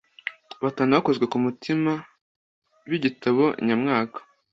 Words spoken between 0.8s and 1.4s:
bakozwe ku